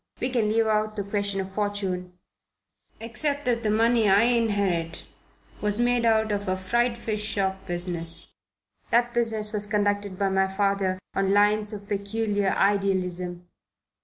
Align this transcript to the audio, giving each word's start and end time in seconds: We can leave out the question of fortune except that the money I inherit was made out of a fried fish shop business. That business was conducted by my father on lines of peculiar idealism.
We 0.19 0.31
can 0.31 0.49
leave 0.49 0.65
out 0.65 0.95
the 0.95 1.03
question 1.03 1.39
of 1.41 1.51
fortune 1.53 2.17
except 2.99 3.45
that 3.45 3.61
the 3.61 3.69
money 3.69 4.09
I 4.09 4.23
inherit 4.23 5.03
was 5.61 5.79
made 5.79 6.05
out 6.05 6.31
of 6.31 6.47
a 6.47 6.57
fried 6.57 6.97
fish 6.97 7.23
shop 7.23 7.67
business. 7.67 8.27
That 8.89 9.13
business 9.13 9.53
was 9.53 9.67
conducted 9.67 10.17
by 10.17 10.29
my 10.29 10.47
father 10.47 10.97
on 11.13 11.35
lines 11.35 11.71
of 11.71 11.87
peculiar 11.87 12.49
idealism. 12.51 13.47